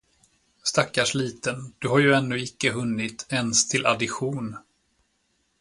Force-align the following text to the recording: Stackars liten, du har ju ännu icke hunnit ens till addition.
Stackars 0.63 1.13
liten, 1.13 1.73
du 1.79 1.87
har 1.87 1.99
ju 1.99 2.13
ännu 2.13 2.39
icke 2.39 2.71
hunnit 2.71 3.25
ens 3.29 3.67
till 3.67 3.85
addition. 3.85 4.57